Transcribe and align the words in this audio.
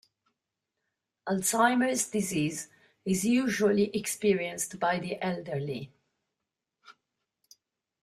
Alzheimer’s 1.29 2.09
disease 2.09 2.69
is 3.05 3.23
usually 3.23 3.91
experienced 3.95 4.79
by 4.79 4.97
the 4.97 5.23
elderly. 5.23 5.91